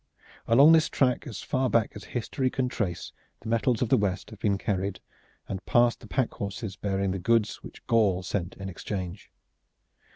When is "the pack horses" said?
5.99-6.73